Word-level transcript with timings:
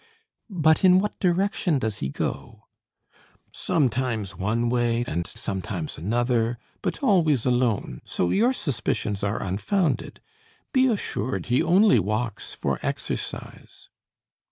"But 0.49 0.83
in 0.83 0.97
what 0.97 1.19
direction 1.19 1.77
does 1.77 1.99
he 1.99 2.09
go?" 2.09 2.63
"Sometimes 3.51 4.35
one 4.35 4.67
way, 4.67 5.03
and 5.05 5.27
sometimes 5.27 5.95
another, 5.95 6.57
but 6.81 7.03
always 7.03 7.45
alone; 7.45 8.01
so 8.03 8.31
your 8.31 8.51
suspicions 8.51 9.23
are 9.23 9.39
unfounded. 9.43 10.19
Be 10.73 10.87
assured, 10.87 11.45
he 11.53 11.61
only 11.61 11.99
walks 11.99 12.55
for 12.55 12.79
exercise." 12.81 13.89